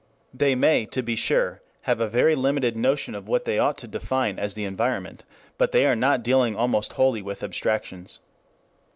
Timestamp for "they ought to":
3.45-3.87